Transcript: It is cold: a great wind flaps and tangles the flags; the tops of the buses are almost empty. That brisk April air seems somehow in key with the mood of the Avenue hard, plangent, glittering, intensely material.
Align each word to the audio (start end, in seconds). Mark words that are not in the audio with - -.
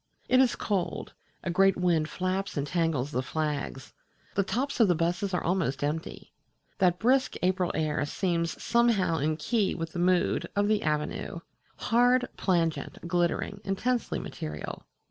It 0.27 0.39
is 0.39 0.55
cold: 0.55 1.13
a 1.43 1.51
great 1.51 1.77
wind 1.77 2.09
flaps 2.09 2.57
and 2.57 2.65
tangles 2.65 3.11
the 3.11 3.21
flags; 3.21 3.93
the 4.33 4.41
tops 4.41 4.79
of 4.79 4.87
the 4.87 4.95
buses 4.95 5.31
are 5.31 5.43
almost 5.43 5.83
empty. 5.83 6.33
That 6.79 6.97
brisk 6.97 7.35
April 7.43 7.71
air 7.75 8.03
seems 8.07 8.59
somehow 8.63 9.19
in 9.19 9.37
key 9.37 9.75
with 9.75 9.91
the 9.91 9.99
mood 9.99 10.49
of 10.55 10.67
the 10.67 10.81
Avenue 10.81 11.41
hard, 11.75 12.27
plangent, 12.35 13.07
glittering, 13.07 13.61
intensely 13.63 14.17
material. 14.17 14.87